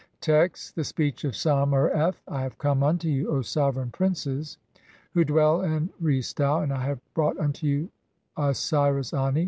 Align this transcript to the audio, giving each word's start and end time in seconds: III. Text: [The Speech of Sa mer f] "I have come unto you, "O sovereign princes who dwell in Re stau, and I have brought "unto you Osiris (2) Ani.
III. 0.03 0.09
Text: 0.19 0.73
[The 0.75 0.83
Speech 0.83 1.25
of 1.25 1.35
Sa 1.35 1.63
mer 1.63 1.91
f] 1.91 2.23
"I 2.27 2.41
have 2.41 2.57
come 2.57 2.81
unto 2.81 3.07
you, 3.07 3.29
"O 3.29 3.43
sovereign 3.43 3.91
princes 3.91 4.57
who 5.13 5.23
dwell 5.23 5.61
in 5.61 5.91
Re 5.99 6.21
stau, 6.23 6.63
and 6.63 6.73
I 6.73 6.81
have 6.85 6.99
brought 7.13 7.37
"unto 7.37 7.67
you 7.67 7.91
Osiris 8.35 9.11
(2) 9.11 9.17
Ani. 9.17 9.39